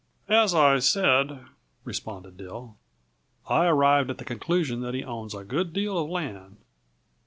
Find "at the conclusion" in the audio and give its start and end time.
4.09-4.81